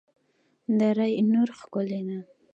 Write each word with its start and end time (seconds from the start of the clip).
د 0.65 0.69
دره 0.79 1.05
نور 1.33 1.49
ښکلې 1.59 2.01
ده 2.07 2.19